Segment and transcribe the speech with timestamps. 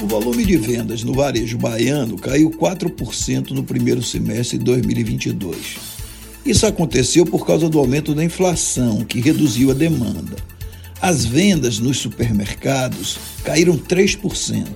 [0.00, 5.56] O volume de vendas no varejo baiano caiu 4% no primeiro semestre de 2022.
[6.46, 10.36] Isso aconteceu por causa do aumento da inflação, que reduziu a demanda.
[11.02, 14.66] As vendas nos supermercados caíram 3%.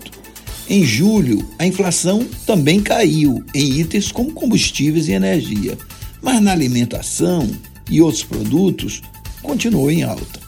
[0.69, 5.79] Em julho, a inflação também caiu em itens como combustíveis e energia,
[6.21, 7.49] mas na alimentação
[7.89, 9.03] e outros produtos
[9.41, 10.42] continuou em alta.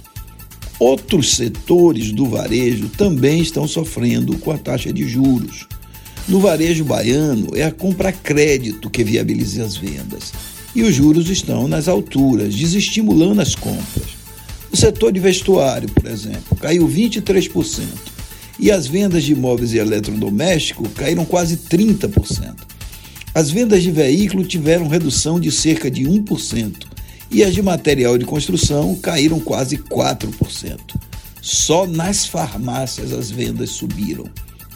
[0.84, 5.66] Outros setores do varejo também estão sofrendo com a taxa de juros.
[6.28, 10.34] No varejo baiano, é a compra crédito que viabiliza as vendas.
[10.74, 14.10] E os juros estão nas alturas, desestimulando as compras.
[14.70, 17.86] O setor de vestuário, por exemplo, caiu 23%.
[18.60, 22.56] E as vendas de imóveis e eletrodomésticos caíram quase 30%.
[23.34, 26.93] As vendas de veículo tiveram redução de cerca de 1%
[27.30, 30.78] e as de material de construção caíram quase 4%.
[31.40, 34.24] Só nas farmácias as vendas subiram,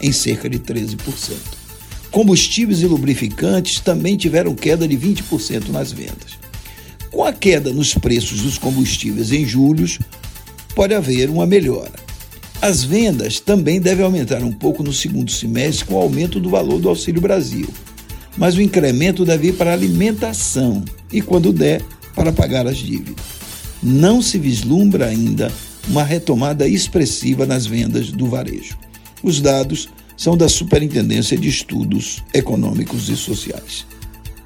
[0.00, 1.34] em cerca de 13%.
[2.10, 6.38] Combustíveis e lubrificantes também tiveram queda de 20% nas vendas.
[7.10, 9.86] Com a queda nos preços dos combustíveis em julho,
[10.74, 11.92] pode haver uma melhora.
[12.60, 16.80] As vendas também devem aumentar um pouco no segundo semestre com o aumento do valor
[16.80, 17.68] do Auxílio Brasil.
[18.36, 21.82] Mas o incremento deve ir para alimentação e, quando der,
[22.18, 23.24] para pagar as dívidas.
[23.80, 25.52] Não se vislumbra ainda
[25.88, 28.76] uma retomada expressiva nas vendas do varejo.
[29.22, 33.86] Os dados são da Superintendência de Estudos Econômicos e Sociais.